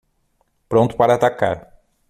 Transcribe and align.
Pronto 0.67 0.97
para 0.97 1.13
atacar 1.13 1.77